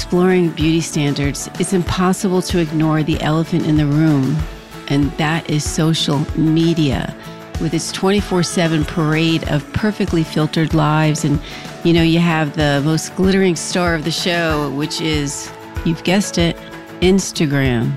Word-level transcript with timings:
exploring 0.00 0.48
beauty 0.52 0.80
standards, 0.80 1.50
it's 1.58 1.74
impossible 1.74 2.40
to 2.40 2.58
ignore 2.58 3.02
the 3.02 3.20
elephant 3.20 3.66
in 3.66 3.76
the 3.76 3.84
room, 3.84 4.34
and 4.88 5.10
that 5.18 5.50
is 5.50 5.62
social 5.62 6.20
media 6.38 7.14
with 7.60 7.74
its 7.74 7.92
24 7.92 8.42
7 8.42 8.86
parade 8.86 9.46
of 9.50 9.70
perfectly 9.74 10.24
filtered 10.24 10.72
lives. 10.72 11.26
And, 11.26 11.38
you 11.84 11.92
know, 11.92 12.02
you 12.02 12.18
have 12.18 12.56
the 12.56 12.80
most 12.82 13.14
glittering 13.14 13.56
star 13.56 13.94
of 13.94 14.04
the 14.04 14.10
show, 14.10 14.70
which 14.70 15.02
is, 15.02 15.52
you've 15.84 16.02
guessed 16.02 16.38
it, 16.38 16.56
Instagram. 17.02 17.92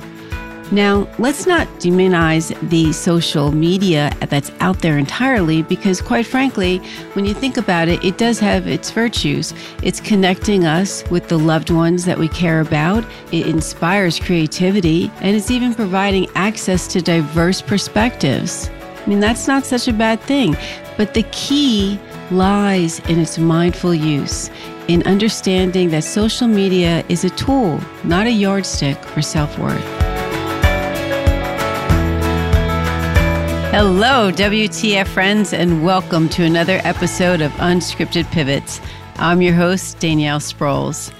Now, 0.74 1.08
let's 1.20 1.46
not 1.46 1.68
demonize 1.78 2.50
the 2.71 2.92
social 2.94 3.52
media 3.52 4.12
that's 4.22 4.52
out 4.60 4.80
there 4.80 4.98
entirely 4.98 5.62
because, 5.62 6.02
quite 6.02 6.26
frankly, 6.26 6.80
when 7.14 7.26
you 7.26 7.36
think 7.36 7.58
about 7.58 7.90
it, 7.90 8.04
it 8.04 8.18
does 8.18 8.40
have 8.40 8.68
its 8.68 8.90
virtues. 8.90 9.54
It's 9.84 10.00
connecting 10.00 10.66
us 10.66 11.08
with 11.12 11.28
the 11.28 11.38
loved 11.38 11.70
ones 11.70 12.05
that 12.05 12.17
we 12.17 12.28
care 12.28 12.59
about, 12.59 13.05
it 13.31 13.45
inspires 13.45 14.20
creativity, 14.20 15.12
and 15.22 15.36
it's 15.36 15.52
even 15.52 15.76
providing 15.76 16.28
access 16.34 16.88
to 16.88 17.03
diverse 17.03 17.62
perspectives. 17.62 18.72
I 19.05 19.08
mean, 19.08 19.20
that's 19.20 19.48
not 19.48 19.67
such 19.67 19.88
a 19.88 19.94
bad 19.94 20.22
thing. 20.22 20.58
But 20.98 21.14
the 21.14 21.23
key 21.31 22.00
lies 22.31 23.00
in 23.02 23.20
its 23.20 23.38
mindful 23.38 23.94
use, 23.94 24.50
in 24.88 25.03
understanding 25.03 25.92
that 25.92 26.03
social 26.03 26.48
media 26.48 27.05
is 27.09 27.23
a 27.23 27.30
tool, 27.30 27.80
not 28.03 28.26
a 28.26 28.31
yardstick 28.31 28.98
for 28.98 29.22
self 29.22 29.59
worth. 29.59 30.02
Hello, 33.73 34.32
WTF 34.32 35.08
friends, 35.08 35.52
and 35.52 35.84
welcome 35.84 36.30
to 36.30 36.44
another 36.44 36.80
episode 36.84 37.41
of 37.41 37.52
Unscripted 37.54 38.31
Pivots. 38.31 38.80
I'm 39.16 39.41
your 39.41 39.55
host, 39.55 39.97
Danielle 39.97 40.39
Sprouls. 40.39 41.11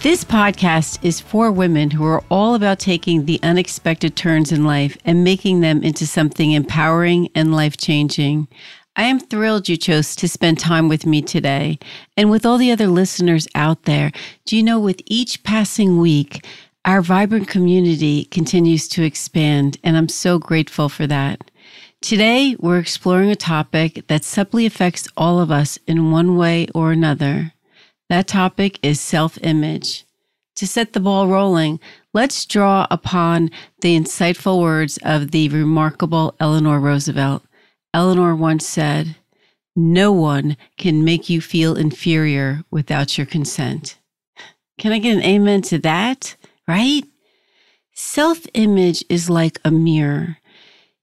This 0.00 0.24
podcast 0.24 0.98
is 1.04 1.20
for 1.20 1.52
women 1.52 1.92
who 1.92 2.04
are 2.04 2.24
all 2.28 2.56
about 2.56 2.80
taking 2.80 3.24
the 3.24 3.38
unexpected 3.44 4.16
turns 4.16 4.50
in 4.50 4.64
life 4.64 4.98
and 5.04 5.22
making 5.22 5.60
them 5.60 5.84
into 5.84 6.04
something 6.04 6.50
empowering 6.50 7.28
and 7.36 7.54
life 7.54 7.76
changing. 7.76 8.48
I 8.96 9.04
am 9.04 9.20
thrilled 9.20 9.68
you 9.68 9.76
chose 9.76 10.16
to 10.16 10.28
spend 10.28 10.58
time 10.58 10.88
with 10.88 11.06
me 11.06 11.22
today. 11.22 11.78
And 12.16 12.32
with 12.32 12.44
all 12.44 12.58
the 12.58 12.72
other 12.72 12.88
listeners 12.88 13.46
out 13.54 13.84
there, 13.84 14.10
do 14.44 14.56
you 14.56 14.64
know 14.64 14.80
with 14.80 15.00
each 15.06 15.44
passing 15.44 16.00
week, 16.00 16.44
our 16.84 17.00
vibrant 17.00 17.46
community 17.46 18.24
continues 18.24 18.88
to 18.88 19.04
expand, 19.04 19.78
and 19.84 19.96
I'm 19.96 20.08
so 20.08 20.40
grateful 20.40 20.88
for 20.88 21.06
that. 21.06 21.48
Today, 22.02 22.56
we're 22.58 22.80
exploring 22.80 23.30
a 23.30 23.36
topic 23.36 24.08
that 24.08 24.24
subtly 24.24 24.66
affects 24.66 25.06
all 25.16 25.38
of 25.38 25.52
us 25.52 25.78
in 25.86 26.10
one 26.10 26.36
way 26.36 26.66
or 26.74 26.90
another. 26.90 27.52
That 28.08 28.26
topic 28.26 28.80
is 28.82 29.00
self 29.00 29.38
image. 29.40 30.04
To 30.56 30.66
set 30.66 30.94
the 30.94 31.00
ball 31.00 31.28
rolling, 31.28 31.78
let's 32.12 32.44
draw 32.44 32.88
upon 32.90 33.52
the 33.82 33.96
insightful 33.96 34.60
words 34.60 34.98
of 35.04 35.30
the 35.30 35.48
remarkable 35.48 36.34
Eleanor 36.40 36.80
Roosevelt. 36.80 37.44
Eleanor 37.94 38.34
once 38.34 38.66
said, 38.66 39.14
No 39.76 40.10
one 40.10 40.56
can 40.76 41.04
make 41.04 41.30
you 41.30 41.40
feel 41.40 41.76
inferior 41.76 42.64
without 42.68 43.16
your 43.16 43.28
consent. 43.28 43.96
Can 44.76 44.90
I 44.90 44.98
get 44.98 45.16
an 45.16 45.22
amen 45.22 45.62
to 45.62 45.78
that? 45.78 46.34
Right? 46.66 47.04
Self 47.94 48.44
image 48.54 49.04
is 49.08 49.30
like 49.30 49.60
a 49.64 49.70
mirror. 49.70 50.38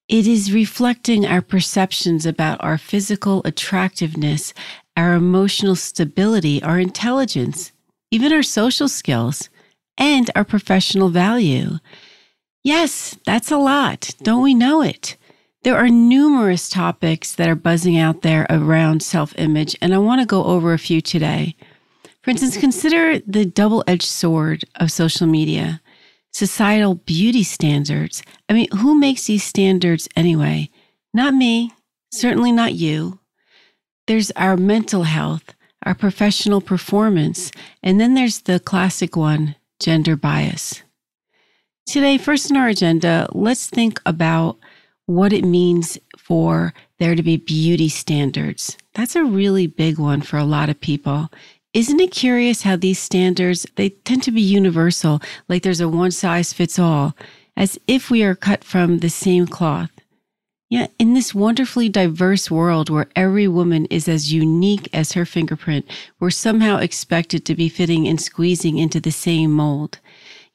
It 0.10 0.26
is 0.26 0.52
reflecting 0.52 1.28
our 1.28 1.42
perceptions 1.42 2.26
about 2.26 2.64
our 2.64 2.80
physical 2.80 3.44
attractiveness 3.46 4.54
our 4.98 5.14
emotional 5.14 5.78
stability, 5.78 6.62
our 6.62 6.78
intelligence, 6.78 7.72
even 8.12 8.34
our 8.34 8.44
social 8.44 8.90
skills, 8.90 9.50
and 9.98 10.30
our 10.36 10.44
professional 10.44 11.08
value. 11.08 11.78
Yes, 12.66 13.18
that's 13.26 13.50
a 13.50 13.58
lot. 13.58 14.14
Don't 14.24 14.44
we 14.44 14.54
know 14.54 14.82
it? 14.82 15.16
There 15.64 15.78
are 15.78 15.88
numerous 15.88 16.68
topics 16.70 17.34
that 17.36 17.48
are 17.48 17.56
buzzing 17.56 17.98
out 17.98 18.24
there 18.24 18.46
around 18.50 19.02
self 19.04 19.34
image, 19.38 19.74
and 19.80 19.94
I 19.94 20.00
want 20.00 20.20
to 20.20 20.26
go 20.26 20.44
over 20.44 20.74
a 20.74 20.80
few 20.80 21.00
today. 21.00 21.56
For 22.22 22.32
instance, 22.32 22.58
consider 22.58 23.20
the 23.20 23.46
double 23.46 23.86
edged 23.88 24.10
sword 24.10 24.66
of 24.76 24.92
social 24.92 25.28
media, 25.28 25.82
societal 26.32 26.96
beauty 26.96 27.44
standards. 27.44 28.22
I 28.48 28.54
mean, 28.54 28.68
who 28.78 28.98
makes 28.98 29.26
these 29.26 29.44
standards 29.44 30.08
anyway? 30.16 30.70
Not 31.14 31.34
me, 31.34 31.72
certainly 32.12 32.52
not 32.52 32.74
you. 32.74 33.20
There's 34.08 34.32
our 34.32 34.58
mental 34.58 35.04
health, 35.04 35.56
our 35.84 35.96
professional 35.96 36.62
performance, 36.62 37.52
and 37.84 38.00
then 38.00 38.14
there's 38.14 38.42
the 38.42 38.60
classic 38.60 39.16
one 39.16 39.56
gender 39.80 40.16
bias. 40.16 40.82
Today, 41.86 42.18
first 42.18 42.52
on 42.52 42.58
our 42.58 42.68
agenda, 42.68 43.28
let's 43.32 43.68
think 43.68 44.00
about 44.06 44.58
what 45.06 45.34
it 45.34 45.44
means 45.44 45.98
for 46.18 46.74
there 47.00 47.16
to 47.16 47.24
be 47.24 47.38
beauty 47.38 47.90
standards. 47.90 48.78
That's 48.94 49.16
a 49.16 49.24
really 49.24 49.66
big 49.66 49.98
one 49.98 50.22
for 50.22 50.38
a 50.38 50.44
lot 50.44 50.70
of 50.70 50.80
people. 50.80 51.30
Isn't 51.72 52.00
it 52.00 52.12
curious 52.12 52.64
how 52.64 52.78
these 52.78 52.98
standards, 52.98 53.68
they 53.76 53.90
tend 53.90 54.24
to 54.24 54.32
be 54.32 54.42
universal, 54.42 55.22
like 55.48 55.62
there's 55.62 55.82
a 55.82 55.88
one 55.88 56.10
size 56.10 56.52
fits 56.52 56.80
all, 56.80 57.16
as 57.56 57.78
if 57.86 58.10
we 58.10 58.24
are 58.24 58.34
cut 58.34 58.64
from 58.64 59.00
the 59.00 59.10
same 59.10 59.46
cloth. 59.46 59.92
Yet 60.72 60.92
in 60.98 61.14
this 61.14 61.36
wonderfully 61.36 61.88
diverse 61.88 62.50
world 62.50 62.90
where 62.90 63.10
every 63.16 63.48
woman 63.48 63.86
is 63.86 64.08
as 64.08 64.34
unique 64.34 64.90
as 64.94 65.14
her 65.14 65.26
fingerprint, 65.26 65.86
we're 66.20 66.32
somehow 66.32 66.78
expected 66.78 67.46
to 67.46 67.56
be 67.56 67.70
fitting 67.70 68.08
and 68.08 68.20
squeezing 68.20 68.80
into 68.80 69.00
the 69.00 69.12
same 69.12 69.52
mold. 69.52 70.00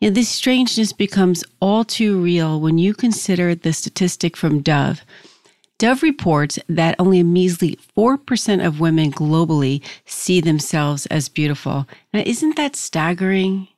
Yet 0.00 0.14
this 0.14 0.28
strangeness 0.28 0.92
becomes 0.92 1.44
all 1.60 1.84
too 1.84 2.20
real 2.20 2.60
when 2.60 2.78
you 2.78 2.92
consider 2.92 3.54
the 3.54 3.72
statistic 3.72 4.36
from 4.36 4.62
Dove. 4.62 5.02
Dove 5.78 6.02
reports 6.02 6.58
that 6.68 6.94
only 6.98 7.20
a 7.20 7.24
measly 7.24 7.78
4% 7.96 8.64
of 8.64 8.80
women 8.80 9.10
globally 9.10 9.82
see 10.04 10.40
themselves 10.40 11.06
as 11.06 11.28
beautiful. 11.28 11.88
Now, 12.12 12.22
isn't 12.24 12.56
that 12.56 12.76
staggering? 12.76 13.68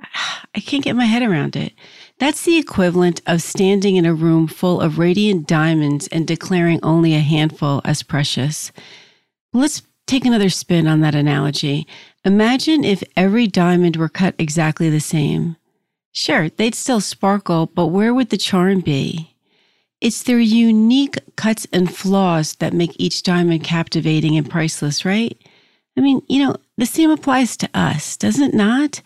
I 0.54 0.60
can't 0.60 0.84
get 0.84 0.96
my 0.96 1.06
head 1.06 1.22
around 1.22 1.56
it. 1.56 1.72
That's 2.18 2.44
the 2.44 2.58
equivalent 2.58 3.22
of 3.26 3.42
standing 3.42 3.96
in 3.96 4.06
a 4.06 4.14
room 4.14 4.46
full 4.46 4.80
of 4.80 4.98
radiant 4.98 5.46
diamonds 5.48 6.06
and 6.08 6.26
declaring 6.26 6.78
only 6.82 7.14
a 7.14 7.20
handful 7.20 7.80
as 7.84 8.02
precious. 8.02 8.70
Let's 9.52 9.82
take 10.06 10.24
another 10.24 10.50
spin 10.50 10.86
on 10.86 11.00
that 11.00 11.14
analogy. 11.14 11.86
Imagine 12.24 12.84
if 12.84 13.02
every 13.16 13.46
diamond 13.46 13.96
were 13.96 14.08
cut 14.08 14.34
exactly 14.38 14.90
the 14.90 15.00
same. 15.00 15.56
Sure, 16.12 16.48
they'd 16.50 16.74
still 16.74 17.00
sparkle, 17.00 17.66
but 17.66 17.86
where 17.86 18.14
would 18.14 18.30
the 18.30 18.36
charm 18.36 18.80
be? 18.80 19.33
It's 20.00 20.22
their 20.22 20.38
unique 20.38 21.18
cuts 21.36 21.66
and 21.72 21.94
flaws 21.94 22.56
that 22.56 22.72
make 22.72 22.94
each 22.98 23.22
diamond 23.22 23.64
captivating 23.64 24.36
and 24.36 24.48
priceless, 24.48 25.04
right? 25.04 25.36
I 25.96 26.00
mean, 26.00 26.22
you 26.28 26.44
know, 26.44 26.56
the 26.76 26.86
same 26.86 27.10
applies 27.10 27.56
to 27.58 27.70
us, 27.72 28.16
does 28.16 28.38
it 28.40 28.52
not? 28.52 29.00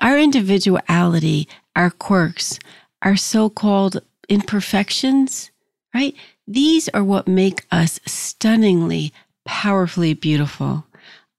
Our 0.00 0.18
individuality, 0.18 1.48
our 1.76 1.90
quirks, 1.90 2.58
our 3.02 3.16
so 3.16 3.50
called 3.50 4.02
imperfections, 4.28 5.50
right? 5.94 6.14
These 6.46 6.88
are 6.88 7.04
what 7.04 7.28
make 7.28 7.66
us 7.70 8.00
stunningly, 8.06 9.12
powerfully 9.44 10.14
beautiful. 10.14 10.86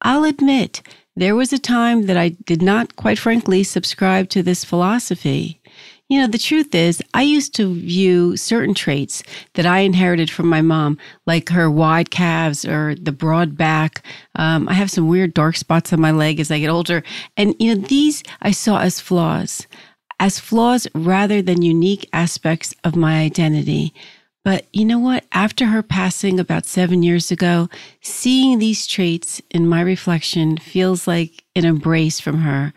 I'll 0.01 0.23
admit, 0.23 0.81
there 1.15 1.35
was 1.35 1.53
a 1.53 1.59
time 1.59 2.05
that 2.07 2.17
I 2.17 2.29
did 2.29 2.61
not, 2.61 2.95
quite 2.95 3.19
frankly, 3.19 3.63
subscribe 3.63 4.29
to 4.29 4.43
this 4.43 4.63
philosophy. 4.63 5.59
You 6.09 6.19
know, 6.21 6.27
the 6.27 6.37
truth 6.37 6.75
is, 6.75 7.01
I 7.13 7.23
used 7.23 7.55
to 7.55 7.73
view 7.73 8.37
certain 8.37 8.75
traits 8.75 9.23
that 9.53 9.65
I 9.65 9.79
inherited 9.79 10.29
from 10.29 10.47
my 10.47 10.61
mom, 10.61 10.97
like 11.25 11.49
her 11.49 11.71
wide 11.71 12.11
calves 12.11 12.65
or 12.65 12.94
the 12.95 13.11
broad 13.11 13.57
back. 13.57 14.05
Um, 14.35 14.69
I 14.69 14.73
have 14.73 14.91
some 14.91 15.07
weird 15.07 15.33
dark 15.33 15.55
spots 15.55 15.91
on 15.94 16.01
my 16.01 16.11
leg 16.11 16.39
as 16.39 16.51
I 16.51 16.59
get 16.59 16.69
older. 16.69 17.03
And, 17.38 17.55
you 17.57 17.73
know, 17.73 17.81
these 17.81 18.21
I 18.41 18.51
saw 18.51 18.79
as 18.79 19.00
flaws 19.00 19.65
as 20.23 20.39
flaws 20.39 20.88
rather 20.95 21.41
than 21.41 21.61
unique 21.61 22.07
aspects 22.13 22.73
of 22.85 22.95
my 22.95 23.19
identity. 23.19 23.94
But 24.45 24.67
you 24.71 24.85
know 24.85 24.99
what? 24.99 25.25
After 25.33 25.65
her 25.65 25.83
passing 25.83 26.39
about 26.39 26.65
seven 26.65 27.03
years 27.03 27.29
ago, 27.29 27.67
seeing 28.01 28.57
these 28.57 28.88
traits 28.88 29.41
in 29.51 29.67
my 29.67 29.81
reflection 29.81 30.57
feels 30.57 31.07
like 31.07 31.44
an 31.57 31.65
embrace 31.65 32.21
from 32.21 32.39
her, 32.39 32.73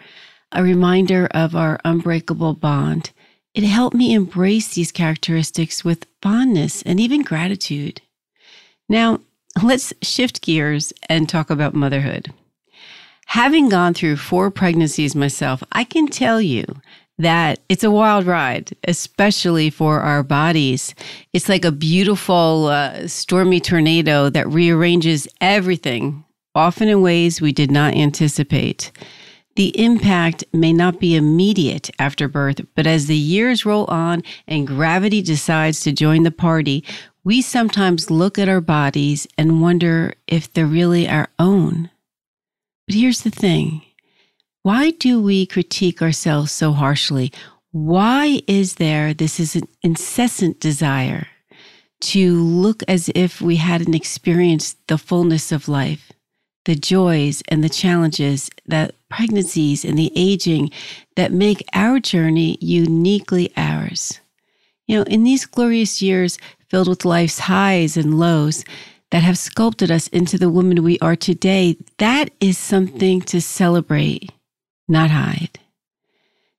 a 0.50 0.62
reminder 0.64 1.28
of 1.32 1.54
our 1.54 1.78
unbreakable 1.84 2.54
bond. 2.54 3.12
It 3.56 3.64
helped 3.64 3.96
me 3.96 4.12
embrace 4.12 4.74
these 4.74 4.92
characteristics 4.92 5.82
with 5.82 6.06
fondness 6.20 6.82
and 6.82 7.00
even 7.00 7.22
gratitude. 7.22 8.02
Now, 8.86 9.20
let's 9.62 9.94
shift 10.02 10.42
gears 10.42 10.92
and 11.08 11.26
talk 11.26 11.48
about 11.48 11.72
motherhood. 11.72 12.34
Having 13.28 13.70
gone 13.70 13.94
through 13.94 14.18
four 14.18 14.50
pregnancies 14.50 15.16
myself, 15.16 15.62
I 15.72 15.84
can 15.84 16.06
tell 16.06 16.38
you 16.38 16.66
that 17.16 17.60
it's 17.70 17.82
a 17.82 17.90
wild 17.90 18.26
ride, 18.26 18.76
especially 18.86 19.70
for 19.70 20.00
our 20.00 20.22
bodies. 20.22 20.94
It's 21.32 21.48
like 21.48 21.64
a 21.64 21.72
beautiful, 21.72 22.66
uh, 22.66 23.08
stormy 23.08 23.60
tornado 23.60 24.28
that 24.28 24.46
rearranges 24.48 25.26
everything, 25.40 26.26
often 26.54 26.88
in 26.88 27.00
ways 27.00 27.40
we 27.40 27.52
did 27.52 27.70
not 27.70 27.94
anticipate. 27.94 28.92
The 29.56 29.78
impact 29.82 30.44
may 30.52 30.74
not 30.74 31.00
be 31.00 31.16
immediate 31.16 31.90
after 31.98 32.28
birth, 32.28 32.60
but 32.74 32.86
as 32.86 33.06
the 33.06 33.16
years 33.16 33.64
roll 33.64 33.86
on 33.86 34.22
and 34.46 34.66
gravity 34.66 35.22
decides 35.22 35.80
to 35.80 35.92
join 35.92 36.24
the 36.24 36.30
party, 36.30 36.84
we 37.24 37.40
sometimes 37.40 38.10
look 38.10 38.38
at 38.38 38.50
our 38.50 38.60
bodies 38.60 39.26
and 39.38 39.62
wonder 39.62 40.12
if 40.26 40.52
they're 40.52 40.66
really 40.66 41.08
our 41.08 41.28
own. 41.38 41.90
But 42.86 42.96
here's 42.96 43.22
the 43.22 43.30
thing 43.30 43.82
why 44.62 44.90
do 44.90 45.22
we 45.22 45.46
critique 45.46 46.02
ourselves 46.02 46.52
so 46.52 46.72
harshly? 46.72 47.32
Why 47.72 48.42
is 48.46 48.74
there 48.74 49.14
this 49.14 49.40
is 49.40 49.56
an 49.56 49.68
incessant 49.82 50.60
desire 50.60 51.28
to 52.00 52.42
look 52.42 52.82
as 52.86 53.10
if 53.14 53.40
we 53.40 53.56
hadn't 53.56 53.94
experienced 53.94 54.76
the 54.86 54.98
fullness 54.98 55.50
of 55.50 55.66
life? 55.66 56.12
the 56.66 56.74
joys 56.74 57.42
and 57.48 57.64
the 57.64 57.68
challenges 57.68 58.50
that 58.66 58.94
pregnancies 59.10 59.84
and 59.84 59.98
the 59.98 60.12
aging 60.14 60.70
that 61.16 61.32
make 61.32 61.64
our 61.72 62.00
journey 62.00 62.58
uniquely 62.60 63.52
ours. 63.56 64.20
You 64.86 64.98
know, 64.98 65.02
in 65.04 65.24
these 65.24 65.46
glorious 65.46 66.00
years 66.00 66.38
filled 66.68 66.88
with 66.88 67.04
life's 67.04 67.40
highs 67.40 67.96
and 67.96 68.18
lows 68.18 68.64
that 69.10 69.22
have 69.22 69.38
sculpted 69.38 69.90
us 69.90 70.08
into 70.08 70.38
the 70.38 70.50
woman 70.50 70.82
we 70.82 70.98
are 71.00 71.16
today, 71.16 71.76
that 71.98 72.30
is 72.40 72.58
something 72.58 73.20
to 73.22 73.40
celebrate, 73.40 74.30
not 74.88 75.10
hide. 75.10 75.58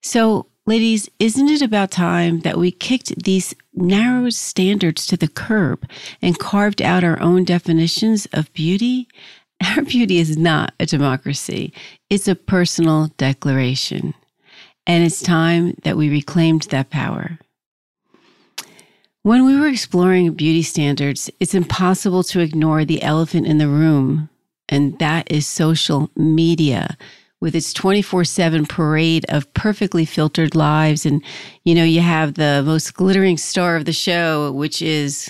So, 0.01 0.47
ladies, 0.65 1.09
isn't 1.19 1.49
it 1.49 1.61
about 1.61 1.91
time 1.91 2.41
that 2.41 2.57
we 2.57 2.71
kicked 2.71 3.23
these 3.23 3.53
narrow 3.73 4.29
standards 4.29 5.05
to 5.07 5.17
the 5.17 5.27
curb 5.27 5.87
and 6.21 6.39
carved 6.39 6.81
out 6.81 7.03
our 7.03 7.19
own 7.19 7.43
definitions 7.43 8.27
of 8.33 8.51
beauty 8.53 9.07
our 9.77 9.83
beauty 9.83 10.19
is 10.19 10.37
not 10.37 10.73
a 10.79 10.85
democracy, 10.85 11.73
it's 12.09 12.27
a 12.27 12.35
personal 12.35 13.07
declaration. 13.17 14.13
And 14.85 15.03
it's 15.03 15.21
time 15.21 15.75
that 15.83 15.97
we 15.97 16.09
reclaimed 16.09 16.63
that 16.63 16.89
power. 16.89 17.39
When 19.23 19.45
we 19.45 19.59
were 19.59 19.67
exploring 19.67 20.31
beauty 20.33 20.61
standards, 20.61 21.29
it's 21.41 21.53
impossible 21.53 22.23
to 22.23 22.39
ignore 22.39 22.85
the 22.85 23.03
elephant 23.03 23.45
in 23.47 23.57
the 23.57 23.67
room, 23.67 24.29
and 24.69 24.97
that 24.99 25.29
is 25.29 25.45
social 25.45 26.09
media 26.15 26.95
with 27.41 27.55
its 27.55 27.73
24 27.73 28.23
7 28.23 28.65
parade 28.65 29.25
of 29.29 29.53
perfectly 29.53 30.05
filtered 30.05 30.55
lives. 30.55 31.05
And, 31.05 31.21
you 31.65 31.75
know, 31.75 31.83
you 31.83 32.01
have 32.01 32.35
the 32.35 32.63
most 32.65 32.93
glittering 32.93 33.37
star 33.37 33.75
of 33.75 33.83
the 33.85 33.93
show, 33.93 34.51
which 34.53 34.81
is, 34.81 35.29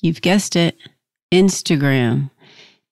you've 0.00 0.22
guessed 0.22 0.56
it, 0.56 0.78
Instagram. 1.32 2.30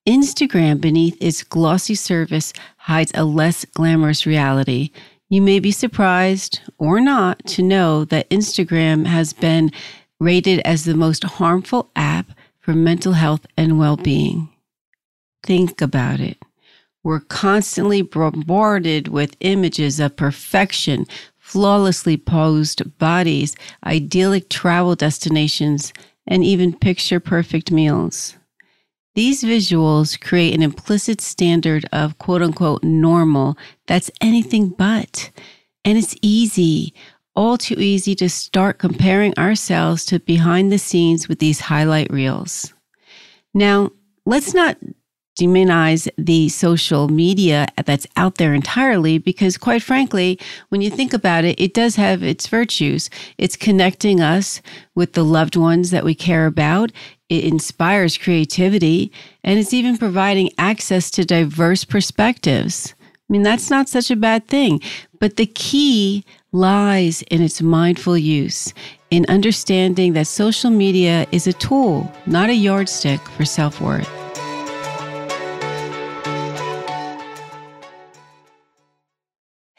Instagram, 0.07 0.81
beneath 0.81 1.17
its 1.21 1.43
glossy 1.43 1.95
surface, 1.95 2.51
hides 2.77 3.11
a 3.15 3.23
less 3.23 3.63
glamorous 3.65 4.25
reality. 4.25 4.91
You 5.29 5.41
may 5.41 5.59
be 5.59 5.71
surprised 5.71 6.59
or 6.77 6.99
not 6.99 7.45
to 7.47 7.63
know 7.63 8.03
that 8.05 8.29
Instagram 8.29 9.05
has 9.05 9.31
been 9.31 9.71
rated 10.19 10.59
as 10.61 10.83
the 10.83 10.95
most 10.95 11.23
harmful 11.23 11.89
app 11.95 12.31
for 12.59 12.73
mental 12.73 13.13
health 13.13 13.45
and 13.57 13.79
well 13.79 13.95
being. 13.97 14.49
Think 15.41 15.81
about 15.81 16.19
it. 16.19 16.37
We're 17.03 17.19
constantly 17.19 18.01
bombarded 18.01 19.09
with 19.09 19.35
images 19.39 19.99
of 19.99 20.15
perfection, 20.15 21.05
flawlessly 21.37 22.15
posed 22.15 22.97
bodies, 22.97 23.55
idyllic 23.85 24.49
travel 24.49 24.95
destinations, 24.95 25.93
and 26.25 26.43
even 26.43 26.73
picture 26.73 27.19
perfect 27.19 27.71
meals. 27.71 28.37
These 29.15 29.43
visuals 29.43 30.19
create 30.19 30.55
an 30.55 30.63
implicit 30.63 31.21
standard 31.21 31.85
of 31.91 32.17
quote 32.17 32.41
unquote 32.41 32.83
normal 32.83 33.57
that's 33.85 34.09
anything 34.21 34.69
but. 34.69 35.29
And 35.85 35.97
it's 35.97 36.15
easy, 36.21 36.93
all 37.35 37.57
too 37.57 37.79
easy 37.79 38.15
to 38.15 38.29
start 38.29 38.79
comparing 38.79 39.37
ourselves 39.37 40.05
to 40.05 40.19
behind 40.19 40.71
the 40.71 40.79
scenes 40.79 41.27
with 41.27 41.39
these 41.39 41.59
highlight 41.59 42.11
reels. 42.11 42.73
Now, 43.53 43.91
let's 44.25 44.53
not 44.53 44.77
demonize 45.39 46.07
the 46.17 46.47
social 46.49 47.07
media 47.07 47.67
that's 47.85 48.05
out 48.15 48.35
there 48.35 48.53
entirely 48.53 49.17
because 49.17 49.57
quite 49.57 49.81
frankly 49.81 50.39
when 50.69 50.79
you 50.79 50.91
think 50.91 51.11
about 51.11 51.43
it 51.43 51.59
it 51.59 51.73
does 51.73 51.95
have 51.95 52.21
its 52.21 52.45
virtues 52.45 53.09
it's 53.39 53.55
connecting 53.55 54.21
us 54.21 54.61
with 54.93 55.13
the 55.13 55.23
loved 55.23 55.55
ones 55.55 55.89
that 55.89 56.03
we 56.03 56.13
care 56.13 56.45
about 56.45 56.91
it 57.29 57.43
inspires 57.43 58.17
creativity 58.17 59.11
and 59.43 59.59
it's 59.59 59.73
even 59.73 59.97
providing 59.97 60.49
access 60.57 61.09
to 61.11 61.25
diverse 61.25 61.83
perspectives 61.83 62.93
i 62.99 63.33
mean 63.33 63.43
that's 63.43 63.69
not 63.69 63.89
such 63.89 64.11
a 64.11 64.15
bad 64.15 64.47
thing 64.47 64.79
but 65.19 65.37
the 65.37 65.45
key 65.45 66.23
lies 66.51 67.21
in 67.23 67.41
its 67.41 67.61
mindful 67.61 68.17
use 68.17 68.73
in 69.09 69.25
understanding 69.29 70.13
that 70.13 70.27
social 70.27 70.69
media 70.69 71.25
is 71.31 71.47
a 71.47 71.53
tool 71.53 72.11
not 72.25 72.49
a 72.49 72.55
yardstick 72.55 73.21
for 73.29 73.45
self-worth 73.45 74.09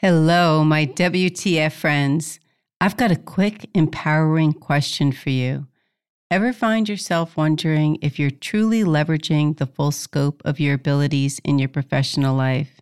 Hello, 0.07 0.63
my 0.63 0.85
WTF 0.85 1.71
friends. 1.71 2.39
I've 2.79 2.95
got 2.95 3.09
a 3.09 3.15
quick, 3.15 3.67
empowering 3.73 4.53
question 4.53 5.11
for 5.11 5.31
you. 5.31 5.65
Ever 6.31 6.53
find 6.53 6.89
yourself 6.89 7.37
wondering 7.37 7.99
if 8.01 8.17
you're 8.17 8.31
truly 8.31 8.83
leveraging 8.83 9.57
the 9.57 9.67
full 9.67 9.91
scope 9.91 10.41
of 10.43 10.59
your 10.59 10.73
abilities 10.73 11.39
in 11.43 11.59
your 11.59 11.69
professional 11.69 12.35
life? 12.35 12.81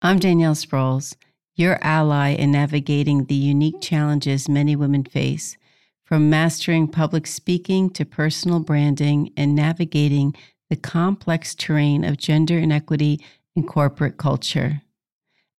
I'm 0.00 0.20
Danielle 0.20 0.54
Sprouls, 0.54 1.16
your 1.56 1.80
ally 1.82 2.28
in 2.28 2.52
navigating 2.52 3.24
the 3.24 3.34
unique 3.34 3.80
challenges 3.80 4.48
many 4.48 4.76
women 4.76 5.02
face, 5.02 5.56
from 6.04 6.30
mastering 6.30 6.86
public 6.86 7.26
speaking 7.26 7.90
to 7.90 8.04
personal 8.04 8.60
branding 8.60 9.32
and 9.36 9.56
navigating 9.56 10.36
the 10.70 10.76
complex 10.76 11.56
terrain 11.56 12.04
of 12.04 12.16
gender 12.16 12.58
inequity 12.58 13.18
in 13.56 13.64
corporate 13.64 14.18
culture. 14.18 14.82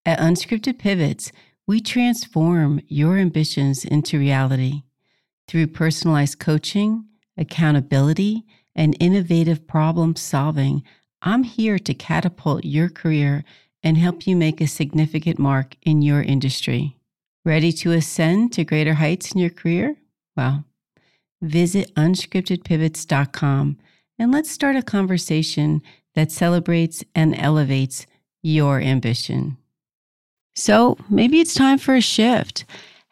At 0.06 0.20
Unscripted 0.20 0.78
Pivots, 0.78 1.32
we 1.66 1.82
transform 1.82 2.80
your 2.88 3.18
ambitions 3.18 3.84
into 3.84 4.18
reality 4.18 4.84
through 5.46 5.66
personalized 5.66 6.38
coaching, 6.38 7.04
accountability, 7.40 8.44
and 8.76 8.96
innovative 9.00 9.66
problem 9.66 10.14
solving. 10.14 10.82
I'm 11.22 11.42
here 11.42 11.78
to 11.78 11.94
catapult 11.94 12.64
your 12.64 12.88
career 12.88 13.44
and 13.82 13.98
help 13.98 14.26
you 14.26 14.36
make 14.36 14.60
a 14.60 14.66
significant 14.66 15.38
mark 15.38 15.76
in 15.82 16.02
your 16.02 16.22
industry. 16.22 16.96
Ready 17.44 17.72
to 17.72 17.92
ascend 17.92 18.52
to 18.52 18.64
greater 18.64 18.94
heights 18.94 19.32
in 19.32 19.40
your 19.40 19.50
career? 19.50 19.96
Well, 20.36 20.64
visit 21.42 21.94
unscriptedpivots.com 21.94 23.78
and 24.18 24.32
let's 24.32 24.50
start 24.50 24.76
a 24.76 24.82
conversation 24.82 25.82
that 26.14 26.30
celebrates 26.30 27.02
and 27.14 27.34
elevates 27.38 28.06
your 28.42 28.80
ambition. 28.80 29.56
So 30.54 30.98
maybe 31.08 31.40
it's 31.40 31.54
time 31.54 31.78
for 31.78 31.94
a 31.94 32.00
shift. 32.02 32.64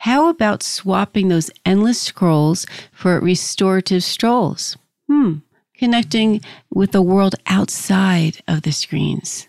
How 0.03 0.29
about 0.29 0.63
swapping 0.63 1.27
those 1.29 1.51
endless 1.65 2.01
scrolls 2.01 2.67
for 2.93 3.19
restorative 3.19 4.05
strolls? 4.05 4.77
Hmm, 5.09 5.39
connecting 5.77 6.41
with 6.73 6.93
the 6.93 7.03
world 7.03 7.35
outside 7.47 8.41
of 8.47 8.63
the 8.63 8.71
screens. 8.71 9.49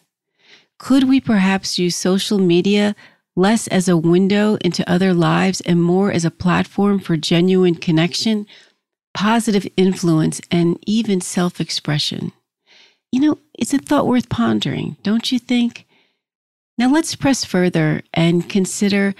Could 0.80 1.04
we 1.04 1.22
perhaps 1.22 1.78
use 1.78 1.96
social 1.96 2.40
media 2.40 2.96
less 3.36 3.68
as 3.68 3.88
a 3.88 3.96
window 3.96 4.56
into 4.62 4.90
other 4.90 5.14
lives 5.14 5.62
and 5.62 5.84
more 5.84 6.12
as 6.12 6.26
a 6.26 6.32
platform 6.32 6.98
for 6.98 7.16
genuine 7.16 7.76
connection, 7.76 8.48
positive 9.14 9.68
influence, 9.78 10.42
and 10.50 10.80
even 10.88 11.22
self 11.22 11.62
expression? 11.62 12.32
You 13.12 13.22
know, 13.22 13.38
it's 13.54 13.74
a 13.74 13.78
thought 13.78 14.08
worth 14.08 14.30
pondering, 14.30 14.98
don't 15.04 15.32
you 15.32 15.38
think? 15.38 15.86
Now 16.78 16.90
let's 16.90 17.16
press 17.16 17.44
further 17.46 18.02
and 18.14 18.50
consider 18.50 19.14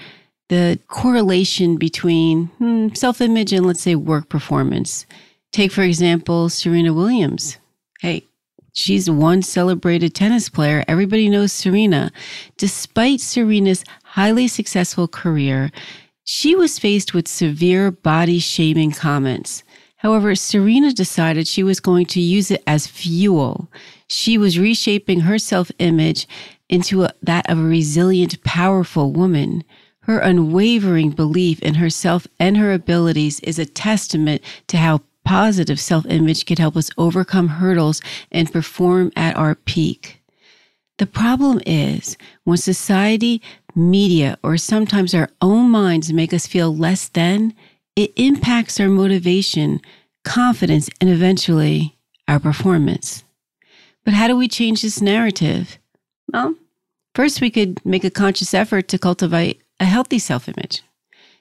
the 0.50 0.80
correlation 0.88 1.76
between 1.76 2.46
hmm, 2.58 2.88
self 2.94 3.20
image 3.20 3.52
and, 3.52 3.64
let's 3.64 3.80
say, 3.82 3.94
work 3.94 4.28
performance. 4.28 5.06
Take, 5.52 5.70
for 5.70 5.82
example, 5.82 6.48
Serena 6.48 6.92
Williams. 6.92 7.56
Hey, 8.00 8.24
she's 8.72 9.08
one 9.08 9.42
celebrated 9.42 10.12
tennis 10.12 10.48
player. 10.48 10.84
Everybody 10.88 11.28
knows 11.28 11.52
Serena. 11.52 12.10
Despite 12.56 13.20
Serena's 13.20 13.84
highly 14.02 14.48
successful 14.48 15.06
career, 15.06 15.70
she 16.24 16.56
was 16.56 16.80
faced 16.80 17.14
with 17.14 17.28
severe 17.28 17.92
body 17.92 18.40
shaming 18.40 18.90
comments. 18.90 19.62
However, 19.98 20.34
Serena 20.34 20.92
decided 20.92 21.46
she 21.46 21.62
was 21.62 21.78
going 21.78 22.06
to 22.06 22.20
use 22.20 22.50
it 22.50 22.62
as 22.66 22.88
fuel. 22.88 23.70
She 24.08 24.36
was 24.36 24.58
reshaping 24.58 25.20
her 25.20 25.38
self 25.38 25.70
image 25.78 26.26
into 26.68 27.04
a, 27.04 27.12
that 27.22 27.48
of 27.48 27.58
a 27.58 27.62
resilient, 27.62 28.42
powerful 28.42 29.12
woman. 29.12 29.62
Her 30.02 30.18
unwavering 30.18 31.10
belief 31.10 31.60
in 31.60 31.74
herself 31.74 32.26
and 32.38 32.56
her 32.56 32.72
abilities 32.72 33.40
is 33.40 33.58
a 33.58 33.66
testament 33.66 34.42
to 34.68 34.78
how 34.78 35.02
positive 35.24 35.78
self 35.78 36.06
image 36.06 36.46
can 36.46 36.56
help 36.56 36.76
us 36.76 36.90
overcome 36.98 37.48
hurdles 37.48 38.00
and 38.32 38.52
perform 38.52 39.12
at 39.14 39.36
our 39.36 39.54
peak. 39.54 40.22
The 40.98 41.06
problem 41.06 41.60
is 41.64 42.16
when 42.44 42.58
society, 42.58 43.40
media, 43.74 44.38
or 44.42 44.56
sometimes 44.56 45.14
our 45.14 45.30
own 45.40 45.70
minds 45.70 46.12
make 46.12 46.34
us 46.34 46.46
feel 46.46 46.76
less 46.76 47.08
than, 47.08 47.54
it 47.96 48.12
impacts 48.16 48.80
our 48.80 48.88
motivation, 48.88 49.80
confidence, 50.24 50.90
and 51.00 51.08
eventually 51.08 51.96
our 52.28 52.38
performance. 52.38 53.24
But 54.04 54.14
how 54.14 54.28
do 54.28 54.36
we 54.36 54.48
change 54.48 54.82
this 54.82 55.00
narrative? 55.00 55.78
Well, 56.32 56.54
first 57.14 57.40
we 57.40 57.50
could 57.50 57.84
make 57.84 58.04
a 58.04 58.10
conscious 58.10 58.54
effort 58.54 58.88
to 58.88 58.98
cultivate 58.98 59.62
a 59.80 59.86
healthy 59.86 60.18
self 60.18 60.48
image. 60.48 60.82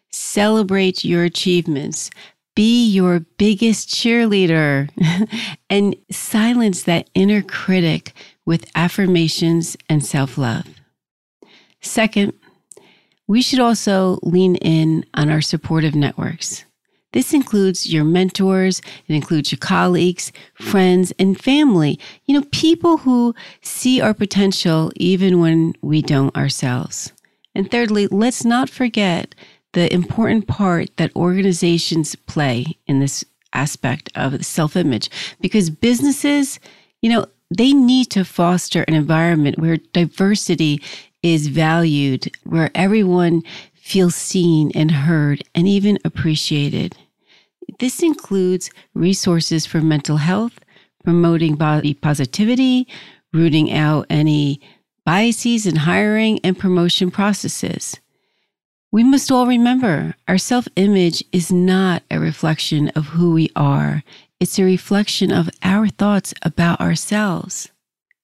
Celebrate 0.10 1.04
your 1.04 1.24
achievements. 1.24 2.10
Be 2.56 2.88
your 2.88 3.20
biggest 3.38 3.90
cheerleader 3.90 4.90
and 5.70 5.96
silence 6.10 6.84
that 6.84 7.10
inner 7.14 7.42
critic 7.42 8.14
with 8.46 8.66
affirmations 8.74 9.78
and 9.88 10.04
self 10.04 10.38
love. 10.38 10.66
Second, 11.82 12.34
we 13.28 13.42
should 13.42 13.60
also 13.60 14.18
lean 14.24 14.56
in 14.56 15.06
on 15.14 15.30
our 15.30 15.42
supportive 15.42 15.94
networks. 15.94 16.66
This 17.12 17.34
includes 17.34 17.92
your 17.92 18.04
mentors, 18.04 18.82
it 19.08 19.16
includes 19.16 19.52
your 19.52 19.60
colleagues, 19.60 20.32
friends, 20.56 21.12
and 21.18 21.40
family. 21.40 22.00
You 22.26 22.40
know, 22.40 22.48
people 22.52 22.98
who 22.98 23.34
see 23.62 24.00
our 24.00 24.14
potential 24.14 24.92
even 24.96 25.40
when 25.40 25.74
we 25.82 26.02
don't 26.02 26.36
ourselves. 26.36 27.12
And 27.60 27.70
thirdly, 27.70 28.08
let's 28.08 28.46
not 28.46 28.70
forget 28.70 29.36
the 29.74 29.94
important 29.94 30.48
part 30.48 30.96
that 30.96 31.14
organizations 31.14 32.16
play 32.16 32.78
in 32.88 33.02
this 33.02 33.26
aspect 33.52 34.10
of 34.16 34.46
self 34.46 34.78
image 34.78 35.10
because 35.42 35.70
businesses, 35.70 36.58
you 37.02 37.10
know, 37.10 37.26
they 37.54 37.74
need 37.74 38.12
to 38.12 38.24
foster 38.24 38.84
an 38.84 38.94
environment 38.94 39.60
where 39.60 39.76
diversity 39.92 40.82
is 41.22 41.48
valued, 41.48 42.32
where 42.46 42.72
everyone 42.76 43.44
feels 43.74 44.16
seen 44.16 44.72
and 44.74 44.92
heard 44.92 45.44
and 45.54 45.68
even 45.68 46.00
appreciated. 46.06 46.96
This 47.80 48.02
includes 48.02 48.72
resources 48.94 49.66
for 49.66 49.82
mental 49.82 50.16
health, 50.16 50.60
promoting 51.04 51.56
body 51.56 51.94
positivity, 51.94 52.88
rooting 53.34 53.70
out 53.74 54.06
any 54.10 54.62
biases 55.10 55.66
in 55.66 55.76
hiring 55.76 56.40
and 56.44 56.56
promotion 56.56 57.10
processes. 57.10 58.00
We 58.92 59.04
must 59.04 59.32
all 59.32 59.48
remember 59.48 60.14
our 60.28 60.38
self 60.38 60.68
image 60.76 61.24
is 61.32 61.52
not 61.52 62.04
a 62.12 62.20
reflection 62.20 62.90
of 62.90 63.08
who 63.08 63.34
we 63.34 63.50
are, 63.56 64.04
it's 64.40 64.60
a 64.60 64.64
reflection 64.64 65.32
of 65.32 65.50
our 65.64 65.88
thoughts 65.88 66.36
about 66.44 66.80
ourselves. 66.80 67.72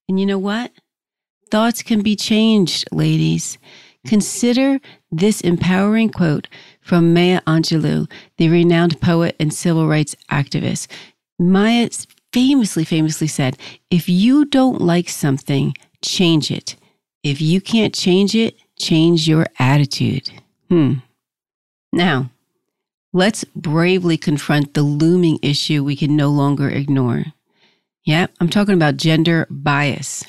And 0.08 0.20
you 0.20 0.28
know 0.28 0.38
what? 0.38 0.74
Thoughts 1.50 1.82
can 1.82 2.04
be 2.04 2.16
changed, 2.16 2.88
ladies. 2.92 3.58
Consider 4.06 4.80
this 5.12 5.42
empowering 5.42 6.12
quote 6.12 6.48
from 6.82 7.16
Maya 7.16 7.42
Angelou, 7.48 8.08
the 8.38 8.50
renowned 8.50 9.02
poet 9.02 9.36
and 9.40 9.52
civil 9.52 9.88
rights 9.88 10.16
activist. 10.32 10.86
Maya 11.40 11.90
famously, 12.32 12.86
famously 12.86 13.26
said, 13.26 13.58
If 13.90 14.08
you 14.08 14.46
don't 14.46 14.82
like 14.82 15.10
something, 15.10 15.74
change 16.06 16.52
it. 16.52 16.76
If 17.24 17.42
you 17.42 17.60
can't 17.60 17.94
change 17.94 18.36
it, 18.36 18.56
change 18.78 19.28
your 19.28 19.48
attitude. 19.60 20.32
Hmm. 20.70 20.96
Now, 21.92 22.30
let's 23.14 23.44
bravely 23.44 24.18
confront 24.18 24.74
the 24.74 24.84
looming 24.84 25.40
issue 25.42 25.84
we 25.84 25.96
can 25.96 26.16
no 26.16 26.30
longer 26.30 26.70
ignore. 26.70 27.26
Yeah, 28.04 28.28
I'm 28.40 28.50
talking 28.50 28.76
about 28.76 28.98
gender 28.98 29.48
bias. 29.50 30.26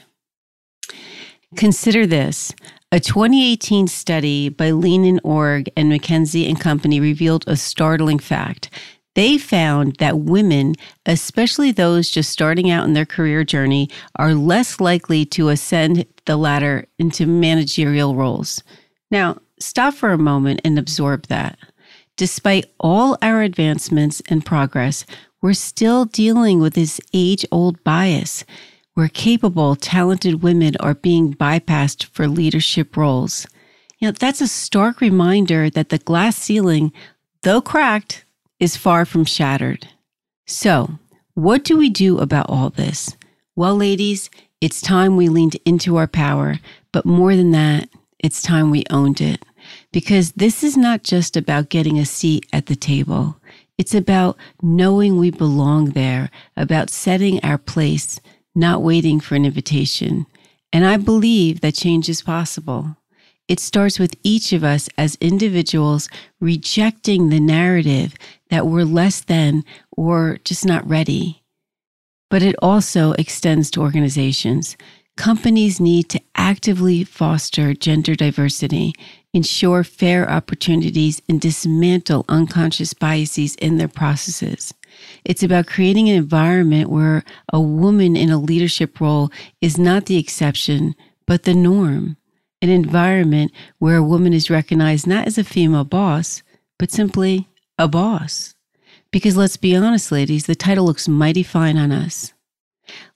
Consider 1.57 2.07
this. 2.07 2.55
A 2.93 3.01
2018 3.01 3.89
study 3.89 4.49
by 4.49 4.71
LeanIn.Org 4.71 5.71
and 5.77 5.91
McKinsey 5.91 6.49
and 6.49 6.59
Company 6.59 7.01
revealed 7.01 7.45
a 7.47 7.57
startling 7.57 8.19
fact. 8.19 8.71
They 9.17 9.39
found 9.39 9.97
that 9.97 10.19
women, 10.19 10.75
especially 11.07 11.73
those 11.73 12.11
just 12.11 12.31
starting 12.31 12.71
out 12.71 12.85
in 12.85 12.93
their 12.93 13.07
career 13.07 13.45
journey, 13.45 13.89
are 14.17 14.35
less 14.35 14.79
likely 14.79 15.25
to 15.25 15.49
ascend 15.49 16.05
the 16.27 16.37
ladder 16.37 16.85
into 16.99 17.25
managerial 17.25 18.15
roles. 18.15 18.63
Now, 19.11 19.39
stop 19.59 19.95
for 19.95 20.13
a 20.13 20.19
moment 20.19 20.61
and 20.65 20.79
absorb 20.79 21.29
that. 21.29 21.59
Despite 22.19 22.67
all 22.79 23.17
our 23.23 23.41
advancements 23.41 24.21
and 24.29 24.45
progress, 24.45 25.07
we're 25.41 25.55
still 25.55 26.05
dealing 26.05 26.61
with 26.61 26.75
this 26.75 27.01
age 27.15 27.47
old 27.51 27.83
bias 27.85 28.45
where 28.93 29.09
capable, 29.09 29.77
talented 29.77 30.43
women 30.43 30.77
are 30.81 30.95
being 30.95 31.33
bypassed 31.33 32.05
for 32.05 32.29
leadership 32.29 32.99
roles. 32.99 33.47
You 33.99 34.09
know, 34.09 34.13
that's 34.13 34.43
a 34.43 34.49
stark 34.49 35.01
reminder 35.01 35.71
that 35.71 35.89
the 35.89 35.99
glass 35.99 36.37
ceiling, 36.37 36.93
though 37.45 37.63
cracked, 37.63 38.26
is 38.59 38.77
far 38.77 39.05
from 39.05 39.25
shattered. 39.25 39.89
So, 40.47 40.99
what 41.35 41.65
do 41.65 41.77
we 41.77 41.91
do 41.91 42.19
about 42.19 42.47
all 42.49 42.71
this? 42.71 43.17
Well, 43.55 43.77
ladies, 43.77 44.31
it's 44.61 44.81
time 44.81 45.17
we 45.17 45.29
leaned 45.29 45.57
into 45.65 45.97
our 45.97 46.07
power, 46.07 46.57
but 46.93 47.05
more 47.05 47.37
than 47.37 47.51
that, 47.51 47.89
it's 48.19 48.41
time 48.41 48.71
we 48.71 48.85
owned 48.91 49.21
it. 49.21 49.45
Because 49.93 50.33
this 50.33 50.63
is 50.63 50.77
not 50.77 51.03
just 51.03 51.37
about 51.37 51.69
getting 51.69 51.99
a 51.99 52.07
seat 52.07 52.47
at 52.53 52.67
the 52.67 52.77
table. 52.77 53.39
It's 53.79 53.95
about 53.95 54.39
knowing 54.63 55.19
we 55.19 55.31
belong 55.31 55.91
there, 55.91 56.31
about 56.57 56.89
setting 56.89 57.45
our 57.45 57.59
place, 57.59 58.21
not 58.55 58.83
waiting 58.83 59.21
for 59.21 59.35
an 59.35 59.45
invitation. 59.45 60.27
And 60.73 60.87
I 60.87 60.97
believe 60.97 61.61
that 61.61 61.75
change 61.75 62.09
is 62.09 62.23
possible. 62.23 62.97
It 63.49 63.61
starts 63.61 63.99
with 63.99 64.17
each 64.23 64.53
of 64.53 64.65
us 64.65 64.89
as 64.99 65.17
individuals 65.21 66.09
rejecting 66.41 67.29
the 67.29 67.39
narrative 67.39 68.15
that 68.51 68.67
we're 68.67 68.85
less 68.85 69.21
than 69.21 69.65
or 69.97 70.39
just 70.45 70.65
not 70.65 70.89
ready. 70.89 71.43
But 72.31 72.43
it 72.43 72.57
also 72.61 73.13
extends 73.13 73.71
to 73.73 73.81
organizations. 73.81 74.77
Companies 75.17 75.81
need 75.81 76.09
to 76.11 76.21
actively 76.35 77.03
foster 77.05 77.73
gender 77.73 78.15
diversity, 78.15 78.93
ensure 79.33 79.83
fair 79.83 80.31
opportunities, 80.31 81.23
and 81.29 81.41
dismantle 81.41 82.25
unconscious 82.29 82.93
biases 82.93 83.55
in 83.57 83.79
their 83.79 83.89
processes. 83.89 84.75
It's 85.25 85.43
about 85.43 85.67
creating 85.67 86.09
an 86.09 86.17
environment 86.17 86.91
where 86.91 87.25
a 87.53 87.61
woman 87.61 88.17
in 88.17 88.31
a 88.31 88.39
leadership 88.39 89.01
role 89.01 89.31
is 89.61 89.79
not 89.79 90.07
the 90.07 90.19
exception, 90.19 90.95
but 91.27 91.45
the 91.45 91.55
norm. 91.55 92.17
An 92.63 92.71
environment 92.71 93.53
where 93.79 93.97
a 93.97 94.03
woman 94.03 94.33
is 94.33 94.51
recognized 94.51 95.07
not 95.07 95.27
as 95.27 95.39
a 95.39 95.45
female 95.45 95.85
boss, 95.85 96.43
but 96.79 96.91
simply 96.91 97.49
a 97.79 97.89
boss. 97.89 98.55
Because 99.11 99.37
let's 99.37 99.57
be 99.57 99.77
honest, 99.77 100.11
ladies, 100.13 100.47
the 100.47 100.55
title 100.55 100.85
looks 100.85 101.09
mighty 101.09 101.43
fine 101.43 101.77
on 101.77 101.93
us. 101.93 102.33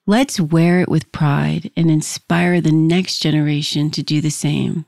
Let's 0.07 0.41
wear 0.41 0.81
it 0.81 0.89
with 0.89 1.13
pride 1.13 1.71
and 1.77 1.91
inspire 1.91 2.61
the 2.61 2.73
next 2.73 3.19
generation 3.19 3.91
to 3.91 4.03
do 4.03 4.21
the 4.21 4.31
same. 4.31 4.85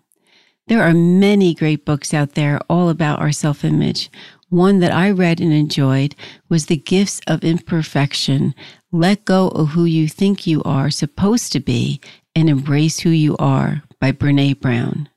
There 0.69 0.83
are 0.83 0.95
many 0.95 1.55
great 1.55 1.85
books 1.85 2.15
out 2.15 2.33
there 2.33 2.61
all 2.69 2.89
about 2.89 3.21
our 3.21 3.33
self 3.33 3.65
image. 3.65 4.11
One 4.49 4.81
that 4.81 4.93
I 4.93 5.11
read 5.11 5.41
and 5.41 5.53
enjoyed 5.53 6.15
was 6.49 6.67
The 6.67 6.77
Gifts 6.77 7.21
of 7.27 7.43
Imperfection. 7.43 8.55
Let 8.91 9.25
go 9.25 9.49
of 9.49 9.71
who 9.71 9.85
you 9.85 10.09
think 10.09 10.47
you 10.47 10.63
are 10.65 10.91
supposed 10.91 11.53
to 11.53 11.61
be 11.61 12.01
and 12.35 12.49
embrace 12.49 13.01
who 13.01 13.11
you 13.11 13.37
are 13.39 13.83
by 13.99 14.13
Brene 14.13 14.61
Brown. 14.61 15.09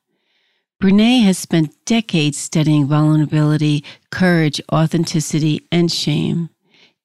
Brene 0.85 1.23
has 1.23 1.39
spent 1.39 1.73
decades 1.85 2.37
studying 2.37 2.85
vulnerability, 2.85 3.83
courage, 4.11 4.61
authenticity, 4.71 5.65
and 5.71 5.91
shame. 5.91 6.51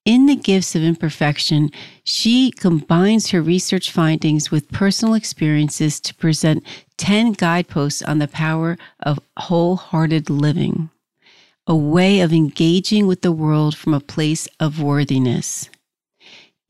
In 0.05 0.27
The 0.27 0.37
Gifts 0.37 0.77
of 0.77 0.83
Imperfection, 0.83 1.71
she 2.05 2.51
combines 2.51 3.31
her 3.31 3.41
research 3.41 3.91
findings 3.91 4.51
with 4.51 4.71
personal 4.71 5.15
experiences 5.15 5.99
to 6.01 6.15
present 6.17 6.63
10 6.99 7.33
guideposts 7.33 8.03
on 8.03 8.19
the 8.19 8.29
power 8.29 8.77
of 9.03 9.19
wholehearted 9.39 10.29
living 10.29 10.91
a 11.67 11.75
way 11.75 12.21
of 12.21 12.35
engaging 12.35 13.07
with 13.07 13.23
the 13.23 13.33
world 13.33 13.75
from 13.75 13.95
a 13.95 14.01
place 14.01 14.47
of 14.59 14.83
worthiness. 14.83 15.71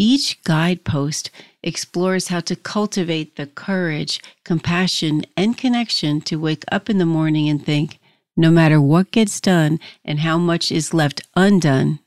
Each 0.02 0.42
guidepost 0.44 1.30
explores 1.62 2.28
how 2.28 2.40
to 2.40 2.56
cultivate 2.56 3.36
the 3.36 3.46
courage, 3.46 4.22
compassion, 4.46 5.26
and 5.36 5.58
connection 5.58 6.22
to 6.22 6.40
wake 6.40 6.64
up 6.72 6.88
in 6.88 6.96
the 6.96 7.04
morning 7.04 7.50
and 7.50 7.62
think, 7.62 7.98
no 8.34 8.50
matter 8.50 8.80
what 8.80 9.10
gets 9.10 9.42
done 9.42 9.78
and 10.02 10.20
how 10.20 10.38
much 10.38 10.72
is 10.72 10.94
left 10.94 11.20
undone, 11.36 11.98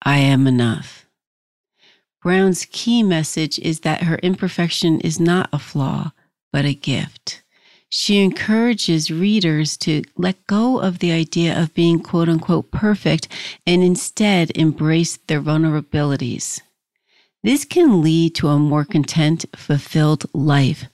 I 0.00 0.18
am 0.18 0.46
enough. 0.46 1.06
Brown's 2.22 2.68
key 2.70 3.02
message 3.02 3.58
is 3.58 3.80
that 3.80 4.04
her 4.04 4.20
imperfection 4.22 5.00
is 5.00 5.18
not 5.18 5.48
a 5.52 5.58
flaw, 5.58 6.12
but 6.52 6.64
a 6.64 6.72
gift. 6.72 7.42
She 7.88 8.22
encourages 8.22 9.10
readers 9.10 9.76
to 9.78 10.04
let 10.16 10.46
go 10.46 10.78
of 10.78 11.00
the 11.00 11.10
idea 11.10 11.60
of 11.60 11.74
being 11.74 11.98
quote 11.98 12.28
unquote 12.28 12.70
perfect 12.70 13.26
and 13.66 13.82
instead 13.82 14.52
embrace 14.56 15.16
their 15.26 15.42
vulnerabilities. 15.42 16.60
This 17.42 17.64
can 17.64 18.02
lead 18.02 18.34
to 18.36 18.48
a 18.48 18.58
more 18.58 18.84
content, 18.84 19.46
fulfilled 19.56 20.26
life. 20.34 20.84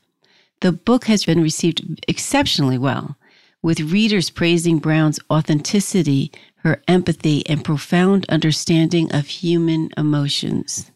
The 0.60 0.72
book 0.72 1.06
has 1.06 1.24
been 1.24 1.42
received 1.42 2.04
exceptionally 2.06 2.78
well, 2.78 3.16
with 3.62 3.80
readers 3.80 4.30
praising 4.30 4.78
Brown's 4.78 5.18
authenticity, 5.30 6.30
her 6.58 6.82
empathy, 6.86 7.44
and 7.48 7.64
profound 7.64 8.26
understanding 8.28 9.12
of 9.12 9.26
human 9.26 9.90
emotions. 9.96 10.90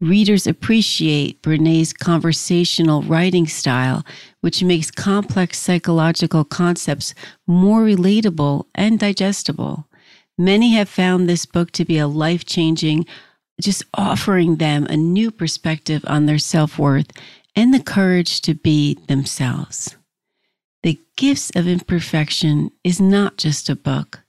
Readers 0.00 0.46
appreciate 0.46 1.40
Brene's 1.40 1.94
conversational 1.94 3.02
writing 3.02 3.46
style, 3.46 4.04
which 4.42 4.62
makes 4.62 4.90
complex 4.90 5.58
psychological 5.58 6.44
concepts 6.44 7.14
more 7.46 7.80
relatable 7.82 8.66
and 8.74 8.98
digestible. 8.98 9.86
Many 10.36 10.74
have 10.74 10.90
found 10.90 11.26
this 11.26 11.46
book 11.46 11.70
to 11.72 11.86
be 11.86 11.96
a 11.96 12.06
life 12.06 12.44
changing, 12.44 13.06
just 13.60 13.84
offering 13.94 14.56
them 14.56 14.86
a 14.86 14.96
new 14.96 15.30
perspective 15.30 16.04
on 16.06 16.26
their 16.26 16.38
self 16.38 16.78
worth 16.78 17.10
and 17.56 17.72
the 17.72 17.82
courage 17.82 18.40
to 18.42 18.54
be 18.54 18.94
themselves. 19.06 19.96
The 20.82 20.98
Gifts 21.16 21.50
of 21.54 21.66
Imperfection 21.66 22.70
is 22.82 23.00
not 23.00 23.36
just 23.36 23.68
a 23.68 23.76
book, 23.76 24.20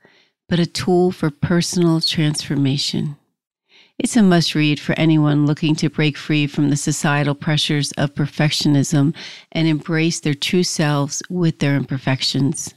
but 0.48 0.60
a 0.60 0.66
tool 0.66 1.12
for 1.12 1.30
personal 1.30 2.00
transformation. 2.02 3.18
It's 3.98 4.18
a 4.18 4.24
must 4.24 4.56
read 4.56 4.80
for 4.80 4.94
anyone 5.00 5.46
looking 5.46 5.76
to 5.76 5.90
break 5.90 6.18
free 6.18 6.48
from 6.48 6.70
the 6.70 6.76
societal 6.76 7.34
pressures 7.34 7.92
of 7.94 8.14
perfectionism 8.14 9.16
and 9.54 9.68
embrace 9.68 10.20
their 10.20 10.34
true 10.34 10.64
selves 10.64 11.24
with 11.30 11.60
their 11.60 11.76
imperfections. 11.76 12.74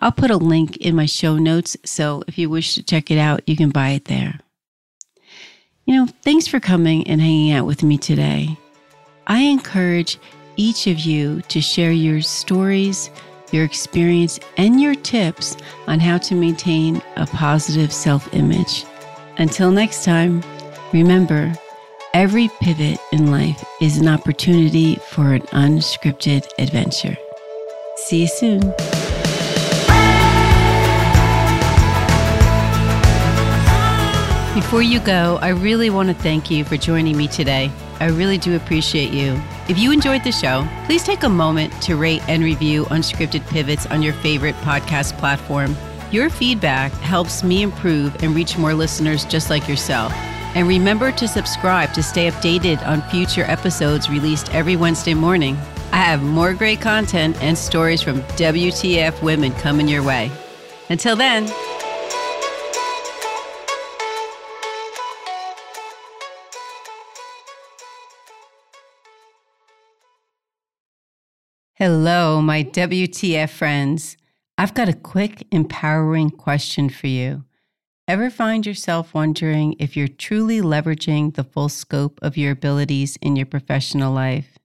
I'll 0.00 0.12
put 0.12 0.30
a 0.30 0.36
link 0.36 0.76
in 0.76 0.94
my 0.94 1.06
show 1.06 1.36
notes, 1.36 1.76
so 1.84 2.22
if 2.28 2.36
you 2.36 2.50
wish 2.50 2.74
to 2.74 2.82
check 2.82 3.10
it 3.10 3.18
out, 3.18 3.40
you 3.46 3.56
can 3.56 3.70
buy 3.70 3.90
it 3.90 4.04
there. 4.04 4.40
You 5.86 5.94
know, 5.94 6.06
thanks 6.22 6.48
for 6.48 6.58
coming 6.58 7.06
and 7.06 7.20
hanging 7.20 7.52
out 7.52 7.64
with 7.64 7.84
me 7.84 7.96
today. 7.96 8.58
I 9.28 9.38
encourage 9.42 10.18
each 10.56 10.88
of 10.88 10.98
you 10.98 11.42
to 11.42 11.60
share 11.60 11.92
your 11.92 12.22
stories, 12.22 13.08
your 13.52 13.64
experience, 13.64 14.40
and 14.56 14.80
your 14.80 14.96
tips 14.96 15.56
on 15.86 16.00
how 16.00 16.18
to 16.18 16.34
maintain 16.34 17.00
a 17.14 17.24
positive 17.26 17.92
self 17.92 18.34
image. 18.34 18.84
Until 19.38 19.70
next 19.70 20.04
time, 20.04 20.42
remember 20.92 21.52
every 22.14 22.48
pivot 22.60 22.98
in 23.12 23.30
life 23.30 23.64
is 23.80 23.98
an 23.98 24.08
opportunity 24.08 24.96
for 25.10 25.34
an 25.34 25.42
unscripted 25.52 26.48
adventure. 26.58 27.16
See 27.96 28.22
you 28.22 28.26
soon. 28.26 29.05
Before 34.66 34.82
you 34.82 34.98
go, 34.98 35.38
I 35.40 35.50
really 35.50 35.90
want 35.90 36.08
to 36.08 36.14
thank 36.14 36.50
you 36.50 36.64
for 36.64 36.76
joining 36.76 37.16
me 37.16 37.28
today. 37.28 37.70
I 38.00 38.08
really 38.08 38.36
do 38.36 38.56
appreciate 38.56 39.12
you. 39.12 39.40
If 39.68 39.78
you 39.78 39.92
enjoyed 39.92 40.24
the 40.24 40.32
show, 40.32 40.66
please 40.86 41.04
take 41.04 41.22
a 41.22 41.28
moment 41.28 41.72
to 41.82 41.94
rate 41.94 42.20
and 42.28 42.42
review 42.42 42.84
Unscripted 42.86 43.46
Pivots 43.46 43.86
on 43.86 44.02
your 44.02 44.12
favorite 44.14 44.56
podcast 44.56 45.16
platform. 45.18 45.76
Your 46.10 46.28
feedback 46.28 46.90
helps 46.94 47.44
me 47.44 47.62
improve 47.62 48.20
and 48.24 48.34
reach 48.34 48.58
more 48.58 48.74
listeners 48.74 49.24
just 49.24 49.50
like 49.50 49.68
yourself. 49.68 50.12
And 50.56 50.66
remember 50.66 51.12
to 51.12 51.28
subscribe 51.28 51.92
to 51.92 52.02
stay 52.02 52.28
updated 52.28 52.84
on 52.88 53.02
future 53.02 53.44
episodes 53.44 54.10
released 54.10 54.52
every 54.52 54.74
Wednesday 54.74 55.14
morning. 55.14 55.56
I 55.92 55.98
have 55.98 56.24
more 56.24 56.54
great 56.54 56.80
content 56.80 57.40
and 57.40 57.56
stories 57.56 58.02
from 58.02 58.20
WTF 58.22 59.22
women 59.22 59.52
coming 59.52 59.86
your 59.86 60.02
way. 60.02 60.32
Until 60.90 61.14
then, 61.14 61.46
Hello, 71.78 72.40
my 72.40 72.64
WTF 72.64 73.50
friends. 73.50 74.16
I've 74.56 74.72
got 74.72 74.88
a 74.88 74.94
quick, 74.94 75.46
empowering 75.52 76.30
question 76.30 76.88
for 76.88 77.06
you. 77.06 77.44
Ever 78.08 78.30
find 78.30 78.64
yourself 78.64 79.12
wondering 79.12 79.76
if 79.78 79.94
you're 79.94 80.08
truly 80.08 80.62
leveraging 80.62 81.34
the 81.34 81.44
full 81.44 81.68
scope 81.68 82.18
of 82.22 82.38
your 82.38 82.52
abilities 82.52 83.18
in 83.20 83.36
your 83.36 83.44
professional 83.44 84.10
life? 84.10 84.56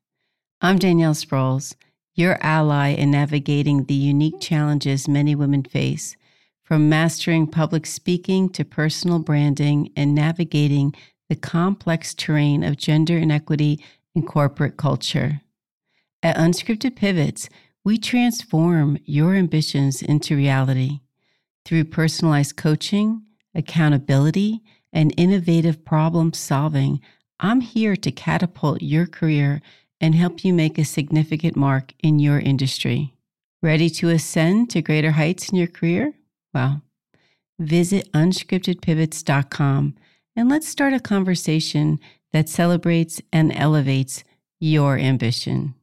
I'm 0.61 0.77
Danielle 0.79 1.13
Sprouls, 1.13 1.75
your 2.15 2.37
ally 2.39 2.91
in 2.91 3.11
navigating 3.11 3.83
the 3.83 3.93
unique 3.93 4.39
challenges 4.39 5.09
many 5.09 5.35
women 5.35 5.63
face, 5.63 6.15
from 6.63 6.87
mastering 6.87 7.45
public 7.45 7.85
speaking 7.87 8.47
to 8.51 8.63
personal 8.63 9.19
branding 9.19 9.91
and 9.97 10.15
navigating 10.15 10.95
the 11.27 11.35
complex 11.35 12.13
terrain 12.13 12.63
of 12.63 12.77
gender 12.77 13.17
inequity 13.17 13.83
in 14.15 14.25
corporate 14.25 14.77
culture. 14.77 15.41
At 16.23 16.37
Unscripted 16.37 16.95
Pivots, 16.95 17.49
we 17.83 17.97
transform 17.97 18.99
your 19.05 19.33
ambitions 19.33 20.03
into 20.03 20.35
reality 20.35 20.99
through 21.65 21.85
personalized 21.85 22.55
coaching, 22.57 23.23
accountability, 23.55 24.61
and 24.93 25.13
innovative 25.17 25.83
problem 25.83 26.33
solving. 26.33 26.99
I'm 27.39 27.61
here 27.61 27.95
to 27.95 28.11
catapult 28.11 28.83
your 28.83 29.07
career 29.07 29.61
and 29.99 30.13
help 30.13 30.45
you 30.45 30.53
make 30.53 30.77
a 30.77 30.85
significant 30.85 31.55
mark 31.55 31.93
in 32.03 32.19
your 32.19 32.39
industry. 32.39 33.15
Ready 33.63 33.89
to 33.91 34.09
ascend 34.09 34.69
to 34.71 34.81
greater 34.81 35.11
heights 35.11 35.49
in 35.49 35.57
your 35.57 35.67
career? 35.67 36.13
Well, 36.53 36.83
visit 37.57 38.11
unscriptedpivots.com 38.11 39.95
and 40.35 40.49
let's 40.49 40.67
start 40.67 40.93
a 40.93 40.99
conversation 40.99 41.99
that 42.31 42.47
celebrates 42.47 43.21
and 43.33 43.51
elevates 43.55 44.23
your 44.59 44.97
ambition. 44.97 45.73